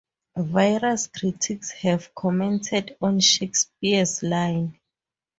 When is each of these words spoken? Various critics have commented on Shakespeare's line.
Various 0.35 1.05
critics 1.05 1.69
have 1.73 2.15
commented 2.15 2.97
on 3.03 3.19
Shakespeare's 3.19 4.23
line. 4.23 4.79